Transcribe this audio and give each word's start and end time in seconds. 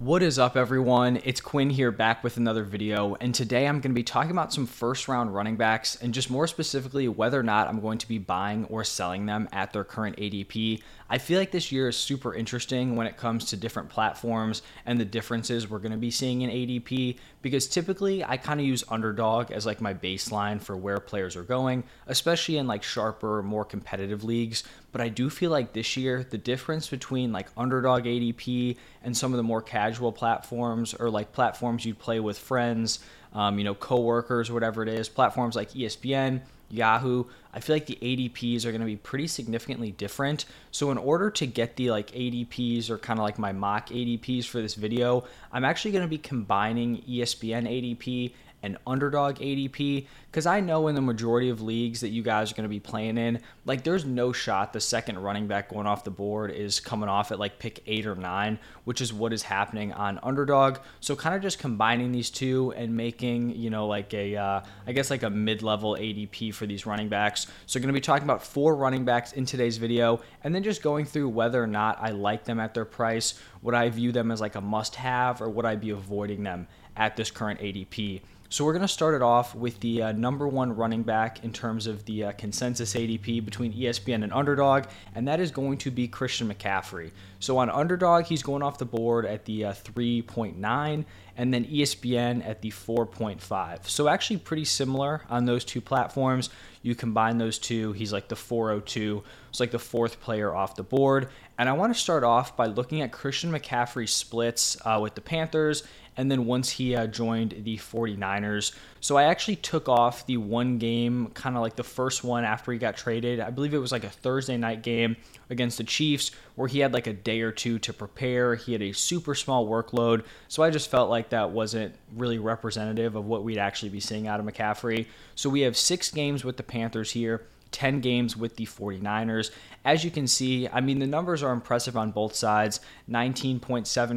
What 0.00 0.22
is 0.22 0.38
up, 0.38 0.56
everyone? 0.56 1.18
It's 1.24 1.40
Quinn 1.40 1.70
here 1.70 1.90
back 1.90 2.22
with 2.22 2.36
another 2.36 2.62
video, 2.62 3.16
and 3.20 3.34
today 3.34 3.66
I'm 3.66 3.80
going 3.80 3.90
to 3.90 3.98
be 3.98 4.04
talking 4.04 4.30
about 4.30 4.52
some 4.52 4.64
first 4.64 5.08
round 5.08 5.34
running 5.34 5.56
backs 5.56 5.96
and 5.96 6.14
just 6.14 6.30
more 6.30 6.46
specifically 6.46 7.08
whether 7.08 7.40
or 7.40 7.42
not 7.42 7.66
I'm 7.66 7.80
going 7.80 7.98
to 7.98 8.06
be 8.06 8.18
buying 8.18 8.64
or 8.66 8.84
selling 8.84 9.26
them 9.26 9.48
at 9.50 9.72
their 9.72 9.82
current 9.82 10.16
ADP. 10.16 10.80
I 11.10 11.18
feel 11.18 11.40
like 11.40 11.50
this 11.50 11.72
year 11.72 11.88
is 11.88 11.96
super 11.96 12.32
interesting 12.32 12.94
when 12.94 13.08
it 13.08 13.16
comes 13.16 13.46
to 13.46 13.56
different 13.56 13.88
platforms 13.88 14.62
and 14.86 15.00
the 15.00 15.04
differences 15.04 15.68
we're 15.68 15.80
going 15.80 15.90
to 15.90 15.98
be 15.98 16.12
seeing 16.12 16.42
in 16.42 16.50
ADP 16.50 17.18
because 17.42 17.68
typically 17.68 18.24
I 18.24 18.36
kind 18.36 18.60
of 18.60 18.66
use 18.66 18.84
underdog 18.88 19.50
as 19.50 19.66
like 19.66 19.80
my 19.80 19.94
baseline 19.94 20.60
for 20.60 20.76
where 20.76 20.98
players 20.98 21.36
are 21.36 21.42
going, 21.42 21.84
especially 22.06 22.58
in 22.58 22.66
like 22.66 22.82
sharper, 22.82 23.42
more 23.42 23.64
competitive 23.64 24.24
leagues. 24.24 24.64
But 24.92 25.00
I 25.00 25.08
do 25.08 25.30
feel 25.30 25.50
like 25.50 25.72
this 25.72 25.96
year 25.96 26.26
the 26.28 26.38
difference 26.38 26.88
between 26.88 27.32
like 27.32 27.48
underdog 27.56 28.04
ADP 28.04 28.76
and 29.02 29.16
some 29.16 29.32
of 29.32 29.36
the 29.36 29.42
more 29.42 29.62
casual 29.62 30.12
platforms 30.12 30.94
or 30.94 31.10
like 31.10 31.32
platforms 31.32 31.84
you'd 31.84 31.98
play 31.98 32.20
with 32.20 32.38
friends, 32.38 33.00
um, 33.32 33.58
you 33.58 33.64
know, 33.64 33.74
coworkers 33.74 34.50
or 34.50 34.54
whatever 34.54 34.82
it 34.82 34.88
is, 34.88 35.08
platforms 35.08 35.54
like 35.54 35.70
ESPN 35.72 36.40
Yahoo, 36.70 37.24
I 37.52 37.60
feel 37.60 37.76
like 37.76 37.86
the 37.86 37.98
ADPs 38.00 38.64
are 38.64 38.70
going 38.70 38.80
to 38.80 38.86
be 38.86 38.96
pretty 38.96 39.26
significantly 39.26 39.90
different. 39.90 40.44
So 40.70 40.90
in 40.90 40.98
order 40.98 41.30
to 41.30 41.46
get 41.46 41.76
the 41.76 41.90
like 41.90 42.10
ADPs 42.12 42.90
or 42.90 42.98
kind 42.98 43.18
of 43.18 43.24
like 43.24 43.38
my 43.38 43.52
mock 43.52 43.88
ADPs 43.88 44.44
for 44.44 44.60
this 44.60 44.74
video, 44.74 45.24
I'm 45.52 45.64
actually 45.64 45.92
going 45.92 46.04
to 46.04 46.08
be 46.08 46.18
combining 46.18 47.02
ESPN 47.02 47.66
ADP 47.66 48.32
and 48.62 48.76
underdog 48.86 49.36
ADP 49.36 50.06
because 50.30 50.46
I 50.46 50.60
know 50.60 50.88
in 50.88 50.94
the 50.94 51.00
majority 51.00 51.48
of 51.48 51.62
leagues 51.62 52.00
that 52.00 52.08
you 52.08 52.22
guys 52.22 52.52
are 52.52 52.54
going 52.54 52.64
to 52.64 52.68
be 52.68 52.80
playing 52.80 53.16
in, 53.16 53.40
like 53.64 53.84
there's 53.84 54.04
no 54.04 54.32
shot 54.32 54.72
the 54.72 54.80
second 54.80 55.18
running 55.18 55.46
back 55.46 55.70
going 55.70 55.86
off 55.86 56.04
the 56.04 56.10
board 56.10 56.50
is 56.50 56.80
coming 56.80 57.08
off 57.08 57.32
at 57.32 57.38
like 57.38 57.58
pick 57.58 57.82
eight 57.86 58.06
or 58.06 58.14
nine, 58.14 58.58
which 58.84 59.00
is 59.00 59.12
what 59.12 59.32
is 59.32 59.42
happening 59.42 59.92
on 59.92 60.18
underdog. 60.22 60.78
So 61.00 61.16
kind 61.16 61.34
of 61.34 61.42
just 61.42 61.58
combining 61.58 62.12
these 62.12 62.30
two 62.30 62.72
and 62.76 62.96
making, 62.96 63.56
you 63.56 63.70
know, 63.70 63.86
like 63.86 64.12
a, 64.12 64.36
uh, 64.36 64.60
I 64.86 64.92
guess 64.92 65.10
like 65.10 65.22
a 65.22 65.30
mid 65.30 65.62
level 65.62 65.96
ADP 65.98 66.52
for 66.54 66.66
these 66.66 66.84
running 66.84 67.08
backs. 67.08 67.46
So 67.66 67.80
going 67.80 67.88
to 67.88 67.94
be 67.94 68.00
talking 68.00 68.24
about 68.24 68.42
four 68.42 68.76
running 68.76 69.04
backs 69.04 69.32
in 69.32 69.46
today's 69.46 69.78
video 69.78 70.20
and 70.44 70.54
then 70.54 70.62
just 70.62 70.82
going 70.82 71.04
through 71.04 71.28
whether 71.30 71.62
or 71.62 71.66
not 71.66 71.98
I 72.00 72.10
like 72.10 72.44
them 72.44 72.60
at 72.60 72.74
their 72.74 72.84
price, 72.84 73.40
would 73.62 73.74
I 73.74 73.88
view 73.88 74.12
them 74.12 74.30
as 74.30 74.40
like 74.40 74.56
a 74.56 74.60
must 74.60 74.96
have 74.96 75.40
or 75.40 75.48
would 75.48 75.64
I 75.64 75.76
be 75.76 75.90
avoiding 75.90 76.42
them 76.42 76.68
at 76.98 77.16
this 77.16 77.30
current 77.30 77.60
ADP. 77.60 78.20
So 78.50 78.64
we're 78.64 78.72
going 78.72 78.80
to 78.80 78.88
start 78.88 79.14
it 79.14 79.20
off 79.20 79.54
with 79.54 79.78
the 79.80 80.04
uh, 80.04 80.12
number 80.12 80.48
one 80.48 80.74
running 80.74 81.02
back 81.02 81.44
in 81.44 81.52
terms 81.52 81.86
of 81.86 82.06
the 82.06 82.24
uh, 82.24 82.32
consensus 82.32 82.94
ADP 82.94 83.44
between 83.44 83.74
ESPN 83.74 84.22
and 84.22 84.32
Underdog, 84.32 84.84
and 85.14 85.28
that 85.28 85.38
is 85.38 85.50
going 85.50 85.76
to 85.78 85.90
be 85.90 86.08
Christian 86.08 86.48
McCaffrey. 86.48 87.10
So 87.40 87.58
on 87.58 87.68
Underdog, 87.68 88.24
he's 88.24 88.42
going 88.42 88.62
off 88.62 88.78
the 88.78 88.86
board 88.86 89.26
at 89.26 89.44
the 89.44 89.66
uh, 89.66 89.72
3.9, 89.72 91.04
and 91.36 91.54
then 91.54 91.66
ESPN 91.66 92.42
at 92.46 92.62
the 92.62 92.70
4.5. 92.70 93.86
So 93.86 94.08
actually 94.08 94.38
pretty 94.38 94.64
similar 94.64 95.24
on 95.28 95.44
those 95.44 95.62
two 95.62 95.82
platforms. 95.82 96.48
You 96.80 96.94
combine 96.94 97.36
those 97.36 97.58
two, 97.58 97.92
he's 97.92 98.14
like 98.14 98.28
the 98.28 98.36
402. 98.36 99.22
It's 99.50 99.60
like 99.60 99.72
the 99.72 99.78
fourth 99.78 100.20
player 100.20 100.54
off 100.54 100.74
the 100.74 100.82
board. 100.82 101.28
And 101.58 101.68
I 101.68 101.72
want 101.72 101.92
to 101.92 102.00
start 102.00 102.24
off 102.24 102.56
by 102.56 102.66
looking 102.66 103.02
at 103.02 103.12
Christian 103.12 103.50
McCaffrey's 103.50 104.12
splits 104.12 104.78
uh, 104.86 104.98
with 105.02 105.14
the 105.14 105.20
Panthers 105.20 105.82
and 106.18 106.30
then 106.30 106.46
once 106.46 106.68
he 106.68 106.96
uh, 106.96 107.06
joined 107.06 107.54
the 107.62 107.76
49ers. 107.76 108.74
So 109.00 109.16
I 109.16 109.24
actually 109.24 109.54
took 109.54 109.88
off 109.88 110.26
the 110.26 110.36
one 110.36 110.76
game, 110.78 111.28
kind 111.32 111.56
of 111.56 111.62
like 111.62 111.76
the 111.76 111.84
first 111.84 112.24
one 112.24 112.44
after 112.44 112.72
he 112.72 112.78
got 112.78 112.96
traded. 112.96 113.38
I 113.38 113.50
believe 113.50 113.72
it 113.72 113.78
was 113.78 113.92
like 113.92 114.02
a 114.02 114.10
Thursday 114.10 114.56
night 114.56 114.82
game 114.82 115.16
against 115.48 115.78
the 115.78 115.84
Chiefs 115.84 116.32
where 116.56 116.66
he 116.66 116.80
had 116.80 116.92
like 116.92 117.06
a 117.06 117.12
day 117.12 117.40
or 117.40 117.52
two 117.52 117.78
to 117.78 117.92
prepare. 117.92 118.56
He 118.56 118.72
had 118.72 118.82
a 118.82 118.92
super 118.92 119.36
small 119.36 119.68
workload. 119.68 120.24
So 120.48 120.64
I 120.64 120.70
just 120.70 120.90
felt 120.90 121.08
like 121.08 121.30
that 121.30 121.50
wasn't 121.50 121.94
really 122.16 122.38
representative 122.38 123.14
of 123.14 123.24
what 123.24 123.44
we'd 123.44 123.58
actually 123.58 123.90
be 123.90 124.00
seeing 124.00 124.26
out 124.26 124.40
of 124.40 124.46
McCaffrey. 124.46 125.06
So 125.36 125.48
we 125.48 125.60
have 125.60 125.76
six 125.76 126.10
games 126.10 126.44
with 126.44 126.56
the 126.56 126.64
Panthers 126.64 127.12
here. 127.12 127.46
10 127.70 128.00
games 128.00 128.36
with 128.36 128.56
the 128.56 128.66
49ers. 128.66 129.50
As 129.84 130.04
you 130.04 130.10
can 130.10 130.26
see, 130.26 130.68
I 130.68 130.80
mean, 130.80 130.98
the 130.98 131.06
numbers 131.06 131.42
are 131.42 131.52
impressive 131.52 131.96
on 131.96 132.10
both 132.10 132.34
sides 132.34 132.80
19.7 133.10 133.60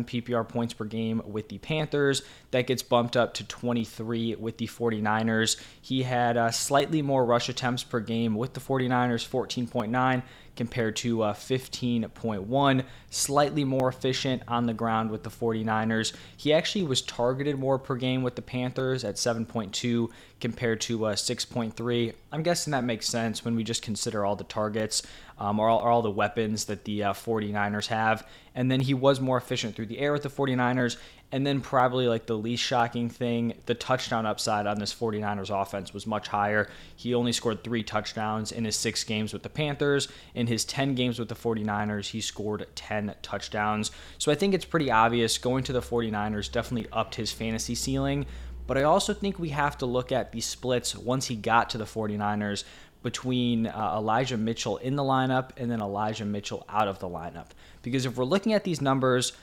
PPR 0.06 0.48
points 0.48 0.74
per 0.74 0.86
game 0.86 1.22
with 1.25 1.50
the 1.50 1.58
Panthers. 1.59 2.24
That 2.52 2.68
gets 2.68 2.84
bumped 2.84 3.16
up 3.16 3.34
to 3.36 3.48
23 3.48 4.36
with 4.36 4.58
the 4.58 4.68
49ers. 4.68 5.62
He 5.81 6.03
had 6.03 6.38
uh, 6.38 6.52
slightly 6.52 7.02
more 7.02 7.25
rush 7.25 7.50
attempts 7.50 7.84
per 7.84 8.00
game 8.00 8.36
with 8.36 8.53
the 8.53 8.59
49ers, 8.59 9.28
14.9 9.28 10.24
compared 10.56 10.95
to 10.97 11.23
uh, 11.23 11.34
15.1, 11.34 12.84
slightly 13.09 13.63
more 13.63 13.89
efficient 13.89 14.44
on 14.47 14.66
the 14.66 14.73
ground 14.73 15.12
with 15.12 15.23
the 15.23 15.29
49ers. 15.29 16.13
He 16.35 16.53
actually 16.53 16.84
was 16.84 17.01
targeted 17.01 17.57
more 17.57 17.79
per 17.79 17.95
game 17.95 18.23
with 18.23 18.35
the 18.35 18.41
Panthers 18.41 19.03
at 19.03 19.16
7.2 19.16 20.09
compared 20.39 20.81
to 20.81 21.06
uh, 21.06 21.16
6.3. 21.16 22.13
I'm 22.31 22.44
guessing 22.44 22.72
that 22.72 22.84
makes 22.84 23.07
sense 23.07 23.45
when 23.45 23.56
we 23.56 23.63
just 23.63 23.81
consider 23.81 24.25
all 24.25 24.35
the 24.35 24.44
targets 24.44 25.03
um, 25.41 25.59
or, 25.59 25.68
all, 25.68 25.79
all, 25.79 26.03
the 26.03 26.12
weapons 26.12 26.66
that 26.66 26.85
the 26.85 27.03
uh, 27.03 27.13
49ers 27.13 27.88
have. 27.88 28.28
And 28.53 28.69
then 28.69 28.79
he 28.79 28.94
was 28.94 29.19
more 29.19 29.38
efficient 29.38 29.75
through 29.75 29.88
the 29.88 29.97
air 29.97 30.13
with 30.13 30.22
the 30.22 30.29
49ers. 30.29 30.97
And 31.31 31.47
then 31.47 31.62
probably 31.62 32.07
like 32.07 32.28
the 32.28 32.38
least 32.38 32.62
shocking 32.62 33.09
thing, 33.09 33.56
the 33.66 33.74
touchdown 33.74 34.28
upside 34.28 34.68
on 34.68 34.78
this 34.78 34.94
49ers 34.94 35.50
offense 35.50 35.96
was 35.96 36.06
much 36.06 36.28
higher. 36.28 36.69
He 36.96 37.16
only 37.16 37.31
scored 37.31 37.63
three 37.63 37.81
touchdowns 37.81 38.51
in 38.51 38.66
his 38.66 38.75
six 38.75 39.03
games 39.03 39.34
with 39.34 39.41
the 39.41 39.50
Panthers. 39.50 40.09
In 40.35 40.46
his 40.46 40.63
10 40.63 40.94
games 40.94 41.18
with 41.18 41.30
the 41.30 41.35
49ers, 41.35 42.09
he 42.09 42.22
scored 42.22 42.68
10 42.75 43.16
touchdowns. 43.24 43.90
So 44.19 44.31
I 44.31 44.35
think 44.35 44.53
it's 44.53 44.66
pretty 44.66 44.91
obvious 44.91 45.40
going 45.40 45.63
to 45.63 45.74
the 45.74 45.81
49ers 45.81 46.51
definitely 46.51 46.88
upped 46.91 47.16
his 47.16 47.31
fantasy 47.31 47.74
ceiling. 47.74 48.28
But 48.68 48.78
I 48.78 48.84
also 48.84 49.13
think 49.13 49.40
we 49.40 49.50
have 49.50 49.78
to 49.80 49.88
look 49.88 50.12
at 50.12 50.31
the 50.31 50.41
splits 50.41 50.96
once 50.96 51.25
he 51.25 51.35
got 51.35 51.72
to 51.72 51.80
the 51.80 51.85
49ers 51.85 52.63
between 53.03 53.67
uh, 53.67 53.95
Elijah 53.97 54.38
Mitchell 54.38 54.78
in 54.78 54.95
the 54.95 55.03
lineup 55.03 55.51
and 55.57 55.69
then 55.72 55.81
Elijah 55.81 56.25
Mitchell 56.25 56.66
out 56.69 56.88
of 56.88 57.00
the 57.00 57.07
lineup. 57.09 57.47
Because 57.81 58.06
if 58.06 58.16
we're 58.17 58.25
looking 58.25 58.53
at 58.53 58.63
these 58.63 58.81
numbers, 58.81 59.34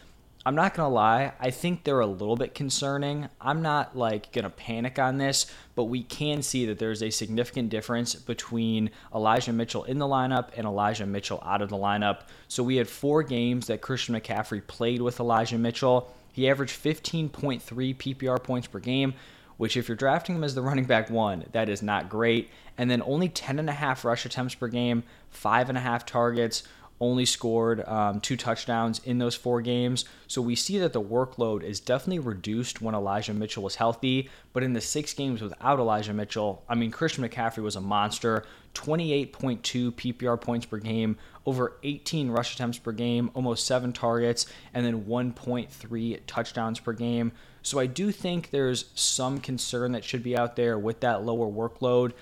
I'm 0.46 0.54
not 0.54 0.74
going 0.74 0.88
to 0.88 0.94
lie, 0.94 1.32
I 1.40 1.50
think 1.50 1.84
they're 1.84 2.00
a 2.00 2.06
little 2.06 2.36
bit 2.36 2.54
concerning. 2.54 3.28
I'm 3.40 3.60
not 3.60 3.96
like 3.96 4.32
going 4.32 4.44
to 4.44 4.50
panic 4.50 4.98
on 4.98 5.18
this, 5.18 5.46
but 5.74 5.84
we 5.84 6.02
can 6.04 6.42
see 6.42 6.64
that 6.66 6.78
there's 6.78 7.02
a 7.02 7.10
significant 7.10 7.70
difference 7.70 8.14
between 8.14 8.90
Elijah 9.14 9.52
Mitchell 9.52 9.84
in 9.84 9.98
the 9.98 10.06
lineup 10.06 10.50
and 10.56 10.64
Elijah 10.66 11.06
Mitchell 11.06 11.42
out 11.44 11.60
of 11.60 11.68
the 11.68 11.76
lineup. 11.76 12.22
So 12.46 12.62
we 12.62 12.76
had 12.76 12.88
four 12.88 13.22
games 13.24 13.66
that 13.66 13.80
Christian 13.80 14.14
McCaffrey 14.14 14.64
played 14.66 15.02
with 15.02 15.18
Elijah 15.20 15.58
Mitchell. 15.58 16.14
He 16.32 16.48
averaged 16.48 16.82
15.3 16.82 17.60
PPR 17.96 18.42
points 18.42 18.68
per 18.68 18.78
game, 18.78 19.14
which 19.58 19.76
if 19.76 19.88
you're 19.88 19.96
drafting 19.96 20.36
him 20.36 20.44
as 20.44 20.54
the 20.54 20.62
running 20.62 20.86
back 20.86 21.10
one, 21.10 21.44
that 21.52 21.68
is 21.68 21.82
not 21.82 22.08
great. 22.08 22.48
And 22.78 22.90
then 22.90 23.02
only 23.04 23.28
10 23.28 23.58
and 23.58 23.68
a 23.68 23.74
half 23.74 24.04
rush 24.04 24.24
attempts 24.24 24.54
per 24.54 24.68
game, 24.68 25.02
five 25.28 25.68
and 25.68 25.76
a 25.76 25.82
half 25.82 26.06
targets, 26.06 26.62
only 27.00 27.24
scored 27.24 27.86
um, 27.86 28.20
two 28.20 28.36
touchdowns 28.36 29.00
in 29.04 29.18
those 29.18 29.34
four 29.34 29.60
games. 29.60 30.04
So 30.26 30.42
we 30.42 30.54
see 30.54 30.78
that 30.78 30.92
the 30.92 31.02
workload 31.02 31.62
is 31.62 31.80
definitely 31.80 32.18
reduced 32.18 32.82
when 32.82 32.94
Elijah 32.94 33.34
Mitchell 33.34 33.62
was 33.62 33.76
healthy. 33.76 34.30
But 34.52 34.62
in 34.62 34.72
the 34.72 34.80
six 34.80 35.14
games 35.14 35.40
without 35.40 35.78
Elijah 35.78 36.14
Mitchell, 36.14 36.64
I 36.68 36.74
mean, 36.74 36.90
Christian 36.90 37.28
McCaffrey 37.28 37.62
was 37.62 37.76
a 37.76 37.80
monster 37.80 38.44
28.2 38.78 39.92
PPR 39.92 40.40
points 40.40 40.64
per 40.64 40.78
game, 40.78 41.16
over 41.44 41.76
18 41.82 42.30
rush 42.30 42.54
attempts 42.54 42.78
per 42.78 42.92
game, 42.92 43.28
almost 43.34 43.66
seven 43.66 43.92
targets, 43.92 44.46
and 44.72 44.86
then 44.86 45.04
1.3 45.04 46.20
touchdowns 46.28 46.78
per 46.78 46.92
game. 46.92 47.32
So 47.62 47.80
I 47.80 47.86
do 47.86 48.12
think 48.12 48.50
there's 48.50 48.84
some 48.94 49.40
concern 49.40 49.92
that 49.92 50.04
should 50.04 50.22
be 50.22 50.36
out 50.36 50.54
there 50.54 50.78
with 50.78 51.00
that 51.00 51.24
lower 51.24 51.46
workload 51.46 52.12